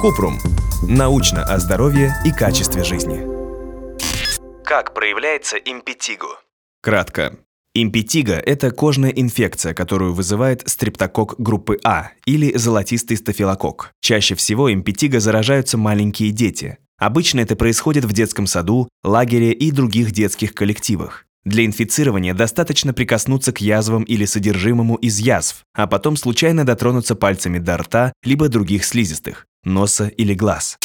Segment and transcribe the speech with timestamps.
[0.00, 0.38] Купрум.
[0.88, 3.20] Научно о здоровье и качестве жизни.
[4.64, 6.26] Как проявляется импетиго?
[6.82, 7.38] Кратко.
[7.74, 13.92] Импетиго– это кожная инфекция, которую вызывает стрептокок группы А или золотистый стафилококк.
[14.00, 16.78] Чаще всего импетиго заражаются маленькие дети.
[16.98, 21.26] Обычно это происходит в детском саду, лагере и других детских коллективах.
[21.44, 27.58] Для инфицирования достаточно прикоснуться к язвам или содержимому из язв, а потом случайно дотронуться пальцами
[27.58, 30.76] до рта либо других слизистых, носа или глаз.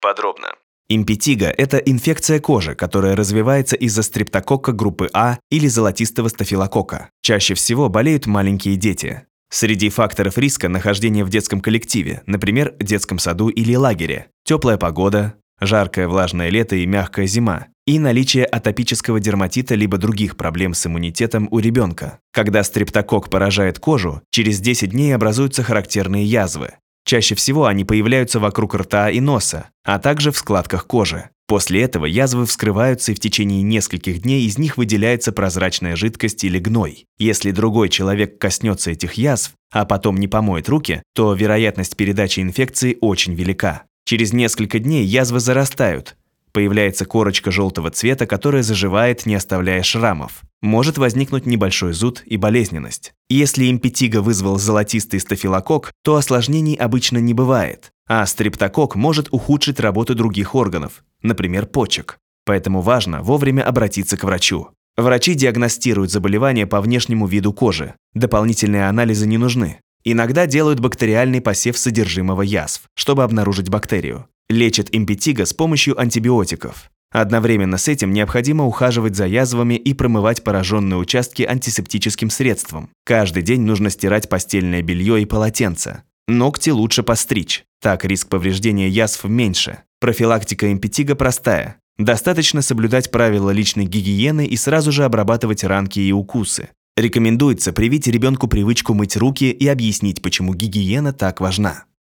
[0.00, 0.48] Подробно.
[0.88, 7.10] Импетиго– это инфекция кожи, которая развивается из-за стрептококка группы А или золотистого стафилококка.
[7.22, 9.22] Чаще всего болеют маленькие дети.
[9.52, 16.06] Среди факторов риска нахождение в детском коллективе, например, детском саду или лагере, теплая погода, жаркое
[16.08, 21.58] влажное лето и мягкая зима, и наличие атопического дерматита либо других проблем с иммунитетом у
[21.58, 22.20] ребенка.
[22.32, 26.74] Когда стрептококк поражает кожу, через 10 дней образуются характерные язвы.
[27.04, 31.30] Чаще всего они появляются вокруг рта и носа, а также в складках кожи.
[31.50, 36.60] После этого язвы вскрываются и в течение нескольких дней из них выделяется прозрачная жидкость или
[36.60, 37.06] гной.
[37.18, 42.96] Если другой человек коснется этих язв, а потом не помоет руки, то вероятность передачи инфекции
[43.00, 43.82] очень велика.
[44.04, 46.16] Через несколько дней язвы зарастают,
[46.52, 50.42] Появляется корочка желтого цвета, которая заживает, не оставляя шрамов.
[50.62, 53.12] Может возникнуть небольшой зуд и болезненность.
[53.28, 60.14] Если импетиго вызвал золотистый стафилококк, то осложнений обычно не бывает, а стрептокок может ухудшить работу
[60.14, 62.18] других органов, например, почек.
[62.44, 64.68] Поэтому важно вовремя обратиться к врачу.
[64.96, 67.94] Врачи диагностируют заболевание по внешнему виду кожи.
[68.12, 69.80] Дополнительные анализы не нужны.
[70.02, 74.26] Иногда делают бактериальный посев содержимого язв, чтобы обнаружить бактерию.
[74.50, 76.90] Лечат импетиго с помощью антибиотиков.
[77.12, 82.90] Одновременно с этим необходимо ухаживать за язвами и промывать пораженные участки антисептическим средством.
[83.04, 86.02] Каждый день нужно стирать постельное белье и полотенце.
[86.26, 89.82] Ногти лучше постричь, так риск повреждения язв меньше.
[90.00, 91.76] Профилактика импетиго простая.
[91.96, 96.70] Достаточно соблюдать правила личной гигиены и сразу же обрабатывать ранки и укусы.
[96.96, 101.84] Рекомендуется привить ребенку привычку мыть руки и объяснить, почему гигиена так важна.